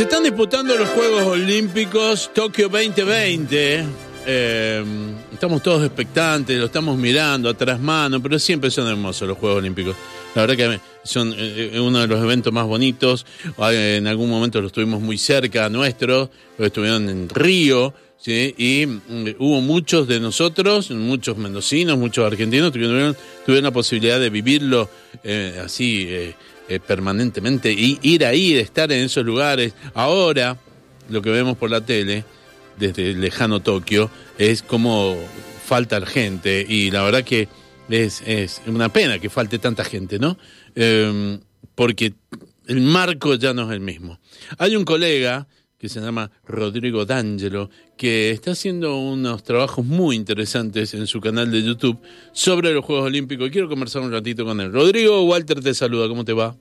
[0.00, 3.84] Se están disputando los Juegos Olímpicos Tokio 2020.
[4.26, 4.84] Eh,
[5.30, 9.94] estamos todos expectantes, lo estamos mirando atrás mano, pero siempre son hermosos los Juegos Olímpicos.
[10.34, 13.26] La verdad que son eh, uno de los eventos más bonitos.
[13.58, 17.92] En algún momento los tuvimos muy cerca nuestro, estuvieron en Río.
[18.16, 18.54] ¿sí?
[18.56, 23.14] Y mm, hubo muchos de nosotros, muchos mendocinos, muchos argentinos, tuvieron,
[23.44, 24.88] tuvieron la posibilidad de vivirlo
[25.22, 26.32] eh, así
[26.70, 29.74] eh, permanentemente y ir ahí, estar en esos lugares.
[29.92, 30.56] Ahora,
[31.08, 32.24] lo que vemos por la tele,
[32.78, 35.16] desde el lejano Tokio, es como
[35.66, 37.48] falta gente y la verdad que
[37.88, 40.38] es, es una pena que falte tanta gente, ¿no?
[40.76, 41.40] Em,
[41.74, 42.14] porque
[42.68, 44.20] el marco ya no es el mismo.
[44.56, 45.48] Hay un colega
[45.80, 51.50] que se llama Rodrigo D'Angelo, que está haciendo unos trabajos muy interesantes en su canal
[51.50, 51.96] de YouTube
[52.32, 53.48] sobre los Juegos Olímpicos.
[53.48, 54.70] Quiero conversar un ratito con él.
[54.70, 56.54] Rodrigo, Walter te saluda, ¿cómo te va?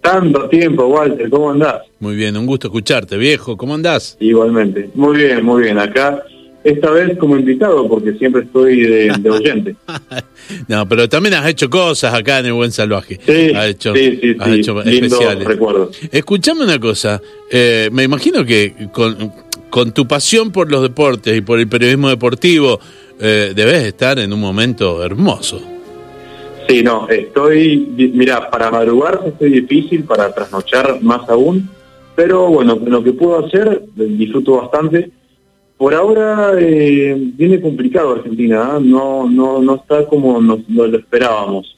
[0.00, 1.82] Tanto tiempo, Walter, ¿cómo andás?
[2.00, 4.16] Muy bien, un gusto escucharte, viejo, ¿cómo andás?
[4.18, 5.78] Igualmente, muy bien, muy bien.
[5.78, 6.24] Acá
[6.64, 9.76] esta vez como invitado, porque siempre estoy de, oyente.
[10.68, 13.18] no, pero también has hecho cosas acá en el Buen Salvaje.
[13.24, 15.46] Sí, has hecho, sí, sí, has hecho especiales.
[15.46, 15.98] Recuerdos.
[16.10, 19.32] Escuchame una cosa, eh, me imagino que con,
[19.70, 22.78] con, tu pasión por los deportes y por el periodismo deportivo,
[23.20, 25.60] eh, debes estar en un momento hermoso.
[26.68, 31.68] Sí, no, estoy, mira, para madrugar estoy difícil, para trasnochar más aún,
[32.14, 35.10] pero bueno, lo que puedo hacer, disfruto bastante
[35.82, 38.80] por ahora eh, viene complicado Argentina, ¿ah?
[38.80, 41.76] no no no está como nos, lo esperábamos.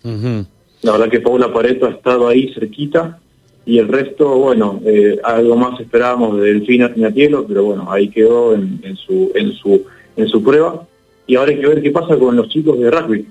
[0.83, 3.19] La verdad que Paula Pareto ha estado ahí cerquita
[3.65, 8.55] y el resto, bueno, eh, algo más esperábamos de Delfina Tinatielo, pero bueno, ahí quedó
[8.55, 9.87] en, su en su
[10.19, 10.87] en su prueba
[11.27, 13.27] y ahora hay que ver qué pasa con los chicos de rugby.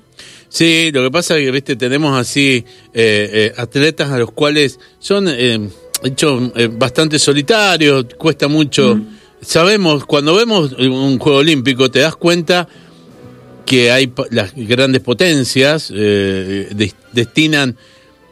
[0.49, 5.27] Sí, lo que pasa es que viste tenemos así eh, atletas a los cuales son
[6.03, 8.95] hecho bastante solitarios, cuesta mucho.
[8.95, 12.67] Mm sabemos, cuando vemos un juego olímpico, te das cuenta
[13.65, 17.77] que hay las grandes potencias eh, destinan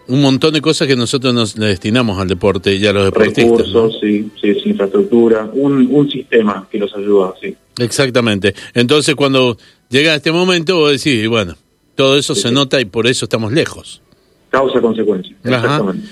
[0.07, 3.45] un montón de cosas que nosotros nos destinamos al deporte y a los deportistas.
[3.45, 7.55] Recursos, sí, sí, infraestructura, un, un sistema que los ayuda, sí.
[7.79, 8.53] Exactamente.
[8.73, 9.57] Entonces, cuando
[9.89, 11.55] llega este momento, vos decís, bueno,
[11.95, 14.01] todo eso se nota y por eso estamos lejos.
[14.49, 15.33] Causa-consecuencia.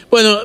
[0.10, 0.40] Bueno,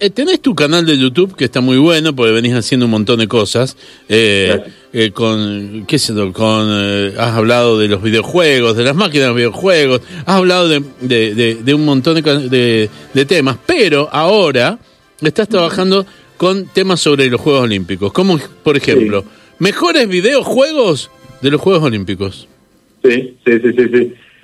[0.00, 3.18] eh, tenés tu canal de YouTube que está muy bueno porque venís haciendo un montón
[3.18, 3.76] de cosas.
[4.08, 4.56] Eh,
[4.92, 10.00] eh, con, ¿qué sé Con, has hablado de los videojuegos, de las máquinas de videojuegos,
[10.24, 14.78] has hablado de, un montón de, de, temas, pero ahora
[15.20, 18.12] estás trabajando con temas sobre los Juegos Olímpicos.
[18.12, 19.24] Como, por ejemplo,
[19.58, 21.10] mejores videojuegos
[21.42, 22.48] de los Juegos Olímpicos.
[23.04, 23.88] Sí, sí, sí, sí.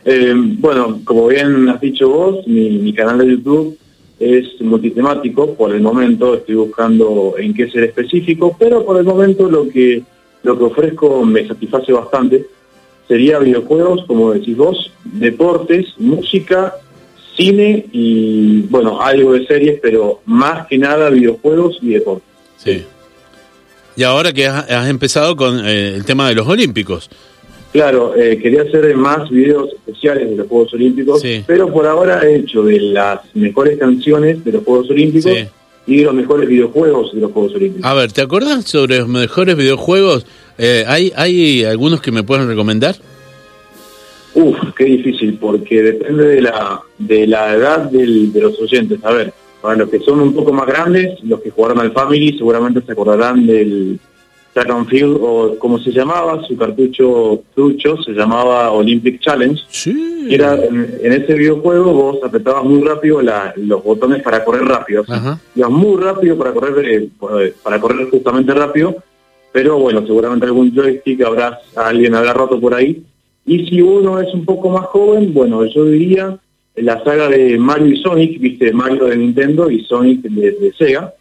[0.04, 0.32] sí.
[0.59, 3.78] bueno, como bien has dicho vos, mi, mi canal de YouTube
[4.19, 9.51] es multitemático, por el momento estoy buscando en qué ser específico, pero por el momento
[9.51, 10.03] lo que,
[10.43, 12.47] lo que ofrezco me satisface bastante.
[13.09, 16.75] Sería videojuegos, como decís vos, deportes, música,
[17.37, 22.29] cine y, bueno, algo de series, pero más que nada videojuegos y deportes.
[22.57, 22.85] Sí.
[23.97, 27.11] Y ahora que has, empezado con eh, el tema de los Olímpicos,
[27.75, 32.37] Claro, eh, quería hacer más videos especiales de los Juegos Olímpicos, pero por ahora he
[32.37, 35.33] hecho de las mejores canciones de los Juegos Olímpicos
[35.84, 37.84] y de los mejores videojuegos de los Juegos Olímpicos.
[37.84, 40.25] A ver, ¿te acuerdas sobre los mejores videojuegos?
[40.57, 42.95] Eh, ¿hay, ¿Hay algunos que me puedan recomendar?
[44.34, 49.01] Uf, qué difícil, porque depende de la, de la edad del, de los oyentes.
[49.03, 52.39] A ver, para los que son un poco más grandes, los que jugaron al Family
[52.39, 53.99] seguramente se acordarán del
[54.56, 59.60] and field, o como se llamaba, su cartucho trucho se llamaba Olympic Challenge.
[59.69, 60.28] Sí.
[60.31, 63.20] era, en, ese videojuego vos apretabas muy rápido
[63.56, 65.04] los botones para correr rápido.
[65.54, 68.97] Ibas muy rápido para correr, eh, para correr justamente rápido,
[69.53, 73.03] pero bueno, seguramente algún joystick habrás, alguien habrá roto por ahí.
[73.47, 76.38] Y si uno es un poco más joven, bueno, yo diría
[76.76, 81.12] la saga de Mario y Sonic, viste, Mario de Nintendo y Sonic de, Sega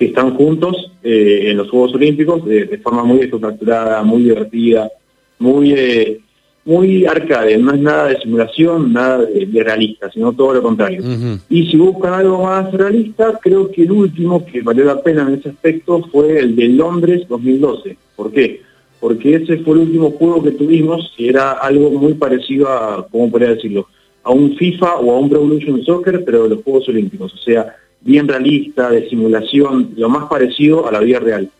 [0.00, 4.90] que están juntos eh, en los Juegos Olímpicos de, forma muy estructurada, muy divertida,
[5.38, 6.20] muy eh,
[6.64, 11.02] muy arcade, no es nada de simulación, nada de, realista, sino todo lo contrario.
[11.50, 15.34] Y si buscan algo más realista, creo que el último que valió la pena en
[15.34, 17.96] ese aspecto fue el de Londres 2012.
[18.16, 18.62] ¿Por qué?
[19.00, 23.30] Porque ese fue el último juego que tuvimos que era algo muy parecido a, ¿cómo
[23.30, 23.86] podría decirlo?
[24.22, 27.34] A un FIFA o a un Pro Evolution Soccer, pero de los Juegos Olímpicos.
[27.34, 31.50] O sea, bien realista, de simulación, lo más parecido a la vida real.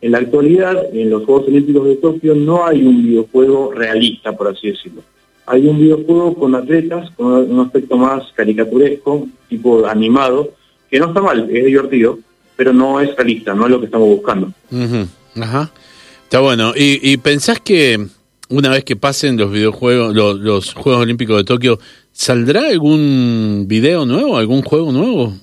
[0.00, 4.48] En la actualidad, en los Juegos Olímpicos de Tokio no hay un videojuego realista, por
[4.48, 5.02] así decirlo.
[5.46, 10.52] Hay un videojuego con atletas, con un aspecto más caricaturesco, tipo animado,
[10.90, 12.18] que no está mal, es divertido,
[12.54, 14.52] pero no es realista, no es lo que estamos buscando.
[15.36, 15.70] Ajá.
[16.24, 16.74] Está bueno.
[16.76, 18.06] ¿Y, pensás que
[18.50, 21.78] una vez que pasen los videojuegos, los, Juegos Olímpicos de Tokio,
[22.12, 25.34] ¿saldrá algún video nuevo, algún juego nuevo?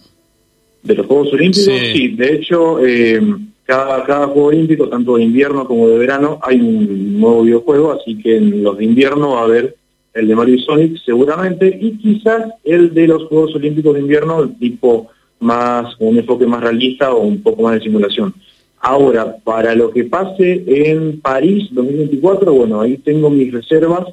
[0.86, 1.66] ¿De los Juegos Olímpicos?
[1.66, 3.20] Sí, de hecho, eh,
[3.64, 8.16] cada, cada Juego Olímpico, tanto de invierno como de verano, hay un nuevo videojuego, así
[8.20, 9.76] que en los de invierno va a haber
[10.14, 14.44] el de Mario y Sonic seguramente, y quizás el de los Juegos Olímpicos de invierno,
[14.44, 15.10] el tipo
[15.40, 18.34] más, un enfoque más realista o un poco más de simulación.
[18.80, 24.06] Ahora, para lo que pase en París 2024, bueno, ahí tengo mis reservas,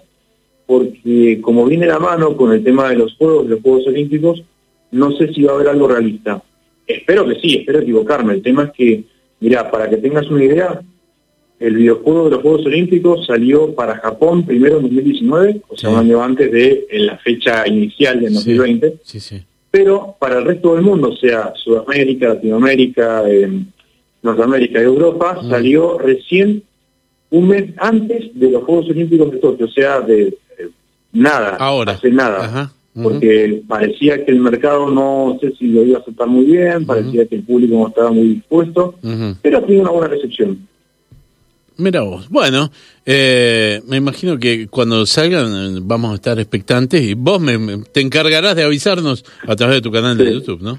[0.66, 4.42] porque como viene la mano con el tema de los Juegos, los Juegos Olímpicos,
[4.90, 6.42] no sé si va a haber algo realista.
[6.94, 8.35] Espero que sí, espero equivocarme.
[8.35, 9.05] El tema es que,
[9.41, 10.81] mira, para que tengas una idea,
[11.62, 15.99] el videojuego de los Juegos Olímpicos salió para Japón primero en 2019, o sea, un
[15.99, 18.94] año antes de la fecha inicial de 2020.
[19.05, 23.49] Sí, sí, Pero para el resto del mundo, o sea, Sudamérica, Latinoamérica, eh,
[24.23, 25.50] Norteamérica y Europa, mm.
[25.50, 26.65] salió recién
[27.31, 30.69] un mes antes de los Juegos Olímpicos de Tokio, o sea, de eh,
[31.12, 31.93] nada, Ahora.
[31.93, 32.73] hace nada.
[32.94, 37.27] Porque parecía que el mercado no sé si lo iba a aceptar muy bien, parecía
[37.27, 38.97] que el público no estaba muy dispuesto,
[39.41, 40.69] pero tiene una buena recepción.
[41.79, 42.29] Mira vos.
[42.29, 42.71] Bueno,
[43.06, 48.56] eh, me imagino que cuando salgan vamos a estar expectantes y vos me, te encargarás
[48.56, 50.79] de avisarnos a través de tu canal de YouTube, ¿no?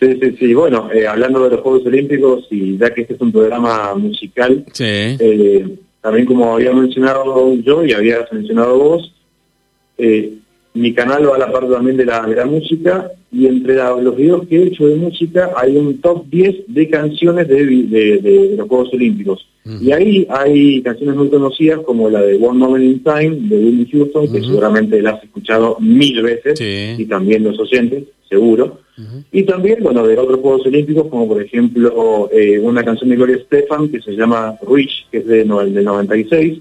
[0.00, 0.54] Sí, sí, sí.
[0.54, 4.64] Bueno, eh, hablando de los Juegos Olímpicos, y ya que este es un programa musical,
[4.78, 9.14] eh, también como había mencionado yo y habías mencionado vos,
[9.98, 10.34] eh,
[10.74, 14.16] mi canal va a la parte también de la, de la música y entre los
[14.16, 18.68] videos que he hecho de música hay un top 10 de canciones de, de, los
[18.68, 19.46] Juegos Olímpicos.
[19.80, 23.88] Y ahí hay canciones muy conocidas como la de One Moment in Time de Whitney
[23.90, 28.80] Houston, que seguramente la has escuchado mil veces, y también los oyentes, seguro.
[29.32, 33.38] Y también, bueno, de otros Juegos Olímpicos, como por ejemplo eh, una canción de Gloria
[33.38, 36.58] Stefan que se llama Rich, que es de, del 96.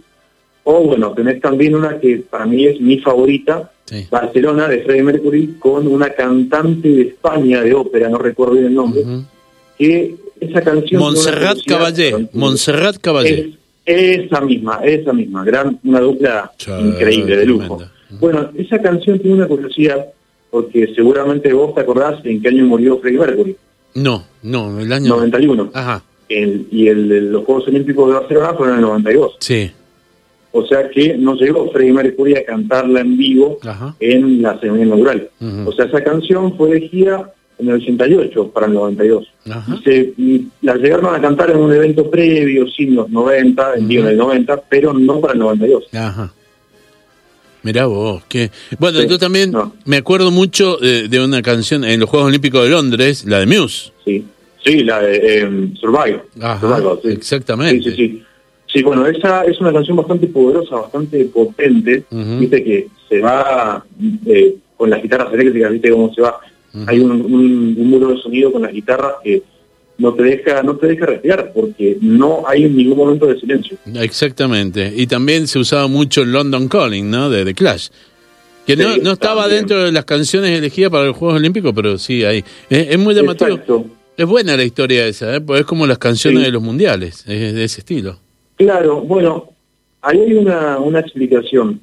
[0.64, 3.73] O bueno, tenés también una que para mí es mi favorita,
[4.10, 8.76] Barcelona, de Freddie Mercury, con una cantante de España de ópera, no recuerdo bien el
[8.76, 9.04] nombre,
[9.78, 11.02] que esa canción...
[11.02, 13.54] Montserrat Caballé, Montserrat Caballé.
[13.86, 17.82] esa misma, esa misma, gran, una dupla increíble, de lujo.
[18.20, 20.06] Bueno, esa canción tiene una curiosidad
[20.50, 23.56] porque seguramente vos te acordás en qué año murió Freddie Mercury.
[23.96, 25.16] No, no, el año...
[25.16, 25.72] 91.
[25.74, 26.04] Ajá.
[26.30, 29.38] y el, los Juegos Olímpicos de Barcelona fueron en el 92.
[29.40, 29.72] Sí.
[30.56, 33.58] O sea que no llegó Freddie Mercury a cantarla en vivo
[34.00, 35.30] en la ceremonia inaugural.
[35.66, 39.28] O sea, esa canción fue elegida en el 88 para el 92.
[39.46, 40.14] Y, se,
[40.62, 44.62] la llegaron a cantar en un evento previo, sí, en los 90, en el 90,
[44.70, 45.86] pero no para el 92.
[45.94, 46.32] Ajá.
[47.64, 49.54] Mirá vos, que bueno, yo también
[49.86, 53.92] me acuerdo mucho de, una canción en los Juegos Olímpicos de Londres, la de Muse.
[54.06, 54.24] Sí,
[54.64, 56.24] sí, la de eh, Survival.
[57.06, 57.92] Exactamente.
[57.92, 58.24] Sí, sí, sí.
[58.74, 62.06] Sí, bueno, esa es una canción bastante poderosa, bastante potente.
[62.10, 63.86] Viste que se va
[64.26, 66.40] eh, con las guitarras eléctricas, viste cómo se va.
[66.88, 69.44] Hay un, un, muro de sonido con las guitarras que
[70.00, 73.78] no te deja no te deja respirar porque no hay ningún momento de silencio.
[73.94, 74.92] Exactamente.
[74.96, 77.30] Y también se usaba mucho el London Calling, ¿no?
[77.30, 77.90] De The Clash.
[78.66, 82.24] Que no, no estaba dentro de las canciones elegidas para los Juegos Olímpicos, pero sí
[82.24, 82.44] hay.
[82.72, 83.60] Es, muy llamativo.
[84.18, 85.42] Es buena la historia esa, ¿eh?
[85.42, 88.23] Pues es como las canciones de los mundiales, es de ese estilo.
[88.56, 89.50] Claro, bueno,
[90.02, 91.80] ahí hay una, una explicación.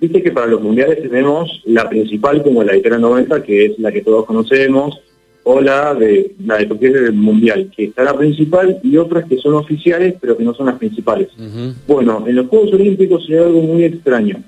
[0.00, 3.92] Viste que para los mundiales tenemos la principal como la de 90, que es la
[3.92, 5.00] que todos conocemos,
[5.44, 9.36] o la de la de porque del mundial, que está la principal y otras que
[9.36, 11.28] son oficiales pero que no son las principales.
[11.86, 14.42] Bueno, en los Juegos Olímpicos hay algo muy extraño,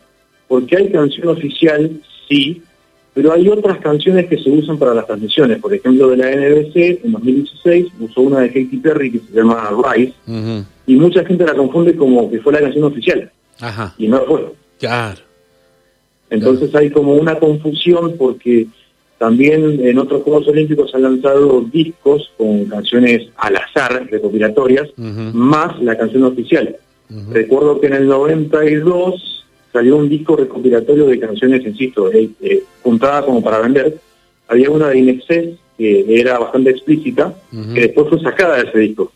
[0.48, 1.90] porque hay canción oficial,
[2.28, 2.62] sí,
[3.12, 5.58] pero hay otras canciones que se usan para las transmisiones.
[5.58, 9.70] Por ejemplo, de la NBC en 2016 usó una de Katy Perry que se llama
[9.70, 10.14] Rise,
[10.86, 13.30] y mucha gente la confunde como que fue la canción oficial.
[13.60, 13.94] Ajá.
[13.98, 14.52] Y no fue.
[14.78, 15.20] Claro.
[16.30, 18.66] Entonces hay como una confusión porque
[19.18, 25.96] también en otros Juegos Olímpicos han lanzado discos con canciones al azar, recopilatorias, más la
[25.96, 26.76] canción oficial.
[27.30, 33.24] Recuerdo que en el 92 salió un disco recopilatorio de canciones, insisto, eh, eh, juntada
[33.24, 33.98] como para vender.
[34.48, 37.34] Había una de Inexcess que era bastante explícita,
[37.74, 39.12] que después fue sacada de ese disco.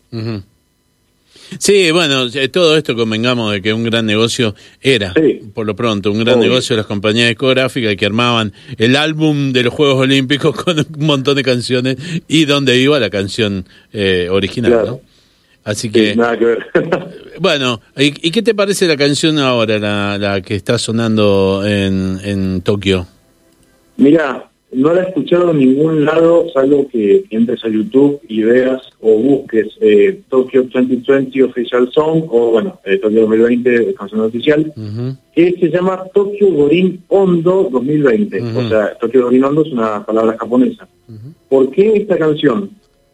[1.57, 5.13] Sí, bueno, eh, todo esto convengamos de que un gran negocio era,
[5.53, 9.63] por lo pronto, un gran negocio de las compañías discográficas que armaban el álbum de
[9.63, 11.97] los Juegos Olímpicos con un montón de canciones
[12.27, 15.01] y donde iba la canción eh, original, ¿no?
[15.63, 16.15] Así que...
[16.15, 16.65] nada que ver.
[17.39, 23.05] bueno, ¿y, qué te parece la canción ahora, la, que está sonando en, en Tokio?
[23.97, 28.81] Mira, no la he escuchado en ningún lado, salvo que entres a YouTube y veas
[29.01, 34.73] o busques eh, Tokyo 2020 Official Song o, bueno, eh, Tokyo 2020 canción oficial,
[35.35, 38.41] que se llama Tokyo Gorin Hondo 2020.
[38.41, 40.87] O sea, Tokyo Gorin Hondo es una palabra japonesa.
[41.49, 42.69] ¿Por qué esta canción?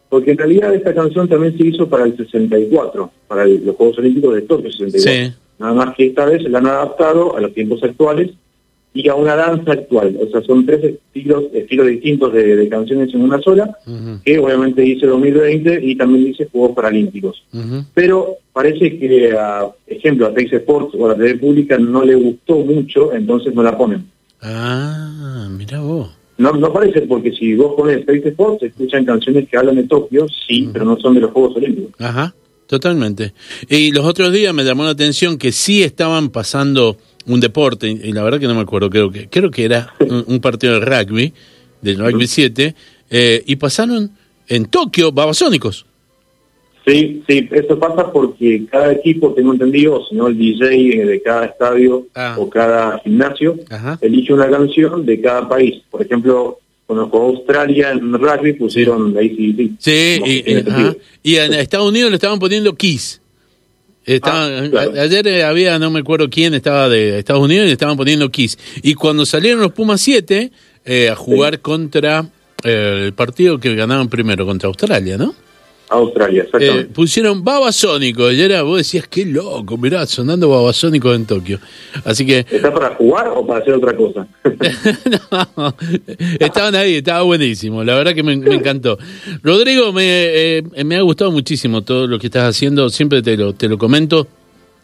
[0.08, 4.34] Porque en realidad esta canción también se hizo para el 64, para los Juegos Olímpicos
[4.36, 5.36] de Tokio 64.
[5.58, 8.30] Nada más que esta vez la han adaptado a los tiempos actuales
[8.94, 10.18] y a una danza actual.
[10.20, 13.76] O sea, son tres estilos, estilos distintos de, canciones en una sola,
[14.24, 17.44] que obviamente dice 2020 y también dice Juegos Paralímpicos.
[17.94, 22.14] Pero parece que, a ejemplo, a Tex Sports o a la TV Pública no le
[22.14, 24.06] gustó mucho, entonces no la ponen.
[24.42, 26.10] Ah, mira vos.
[26.38, 30.26] No, no parece, porque si vos pones Tex Sports, escuchan canciones que hablan de Tokio,
[30.46, 31.92] sí, pero no son de los Juegos Olímpicos.
[32.00, 32.34] Ajá,
[32.66, 33.34] totalmente.
[33.68, 36.96] Y los otros días me llamó la atención que sí estaban pasando
[37.28, 40.40] un deporte, y la verdad que no me acuerdo, creo que, creo que era un,
[40.40, 41.32] partido de rugby,
[41.80, 42.74] del rugby 7,
[43.10, 44.10] eh, y pasaron
[44.48, 45.86] en Tokio babasónicos.
[46.86, 52.06] Sí, sí, eso pasa porque cada equipo, tengo entendido, o el DJ de cada estadio
[52.14, 52.36] ah.
[52.38, 53.56] o cada gimnasio,
[54.00, 55.82] elige una canción de cada país.
[55.90, 59.72] Por ejemplo, cuando jugó Australia en rugby pusieron ACDC.
[59.78, 63.20] Sí, y, y en Estados Unidos le estaban poniendo Kiss.
[64.08, 67.94] Estaba, ah, Ayer eh, había, no me acuerdo quién estaba de Estados Unidos y estaban
[67.94, 68.58] poniendo Kiss.
[68.82, 70.50] Y cuando salieron los Pumas 7
[70.86, 72.24] eh, a jugar contra
[72.64, 75.34] eh, el partido que ganaban primero, contra Australia, ¿no?
[75.88, 76.80] Australia, exactamente.
[76.80, 81.58] Eh, pusieron Babasónico, y era, vos decías, qué loco, mirá, sonando Babasónico en Tokio.
[82.04, 82.38] Así que...
[82.50, 84.26] ¿Está para jugar o para hacer otra cosa?
[85.56, 85.74] no,
[86.38, 88.98] estaban ahí, estaba buenísimo, la verdad que me, encantó.
[89.42, 93.54] Rodrigo, me, eh, me ha gustado muchísimo todo lo que estás haciendo, siempre te lo,
[93.54, 94.26] te lo comento.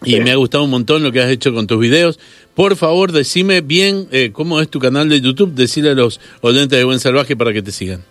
[0.07, 2.19] Y me ha gustado un montón lo que has hecho con tus videos.
[2.55, 6.79] Por favor, decime bien eh, cómo es tu canal de YouTube, decirle a los oyentes
[6.79, 8.05] de Buen Salvaje para que te sigan.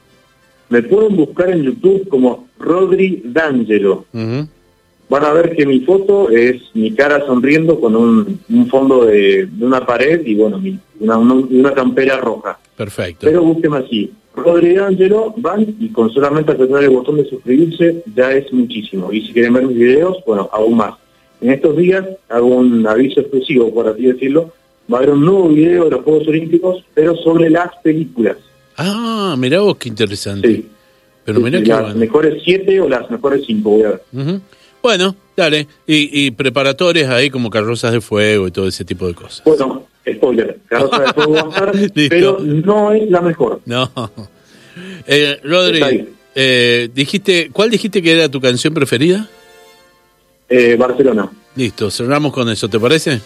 [0.73, 4.05] Me pueden buscar en YouTube como Rodri D'Angelo.
[5.07, 8.39] Van a ver que mi foto es mi cara sonriendo con un,
[8.71, 10.59] fondo de, una pared y bueno,
[10.99, 12.57] una, una, campera roja.
[12.75, 13.27] Perfecto.
[13.27, 14.11] Pero busquen así.
[14.35, 19.13] Rodri D'Angelo, van y con solamente apretar el botón de suscribirse ya es muchísimo.
[19.13, 20.95] Y si quieren ver mis videos, bueno, aún más.
[21.39, 24.51] En estos días hago un aviso exclusivo, por así decirlo.
[24.91, 28.37] Va a haber un nuevo video de los Juegos Olímpicos, pero sobre las películas.
[28.77, 30.47] Ah, mirá vos qué interesante.
[30.47, 30.69] Sí.
[31.25, 31.95] Pero mirá las bueno.
[31.95, 34.01] mejores siete o las mejores cinco, voy a ver.
[34.81, 35.67] Bueno, dale.
[35.87, 39.41] Y, y preparatorias ahí como carrozas de fuego y todo ese tipo de cosas.
[39.45, 43.61] Bueno, spoiler, carrozas de fuego va a estar, pero no es la mejor.
[43.65, 43.89] No.
[45.05, 49.27] Eh, Rodri, eh, dijiste, ¿cuál dijiste que era tu canción preferida?
[50.49, 51.31] Eh, Barcelona.
[51.55, 53.21] Listo, cerramos con eso, ¿te parece?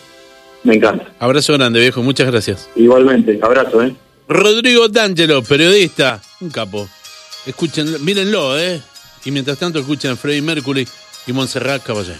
[0.63, 1.13] Me encanta.
[1.19, 2.69] Abrazo grande, viejo, muchas gracias.
[2.75, 3.95] Igualmente, abrazo, ¿eh?
[4.27, 6.89] Rodrigo D'Angelo, periodista, un capo.
[7.45, 8.81] Escuchen, mírenlo, ¿eh?
[9.23, 10.87] Y mientras tanto escuchen a Freddie Mercury
[11.27, 12.17] y Montserrat Caballé.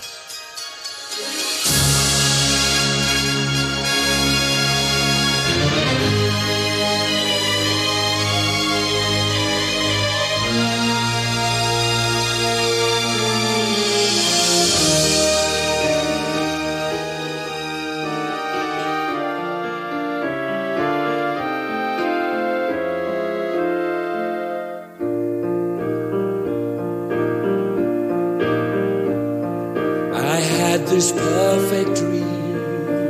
[30.85, 32.55] This perfect dream.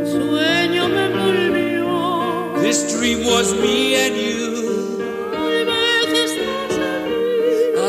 [0.05, 2.61] Sueño me volvió.
[2.61, 4.47] This dream was me and you.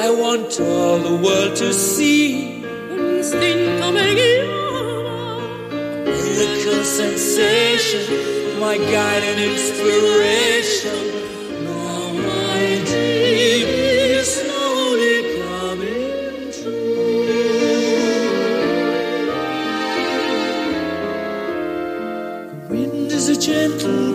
[0.05, 2.65] I want all the world to see.
[2.65, 3.93] A
[6.07, 11.08] miracle sensation, my guide and inspiration.
[23.41, 24.08] gentle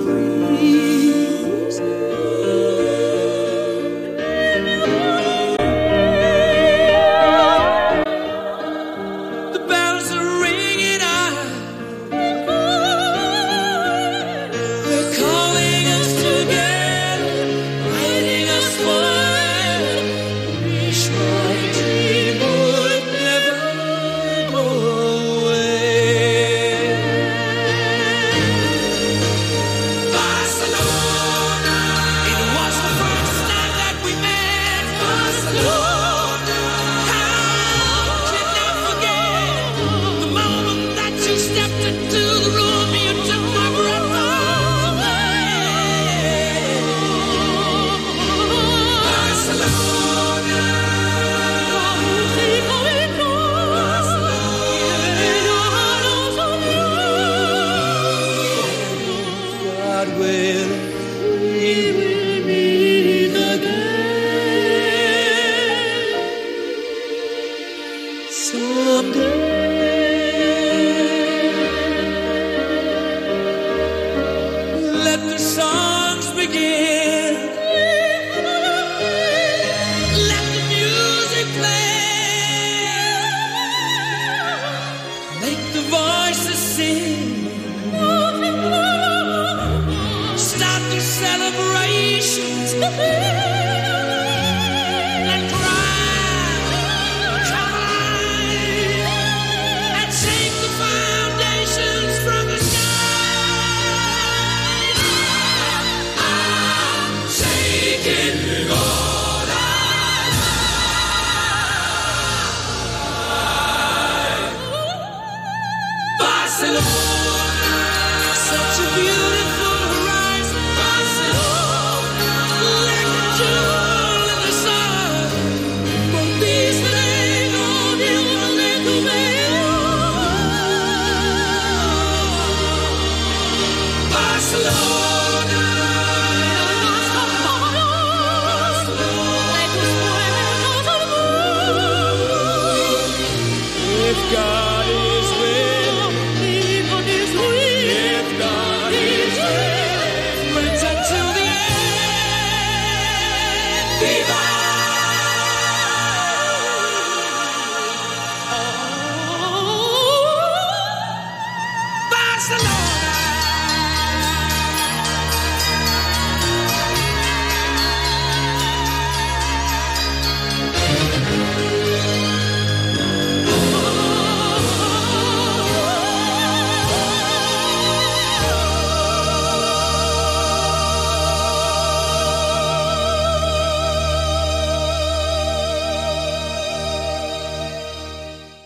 [60.20, 60.92] will.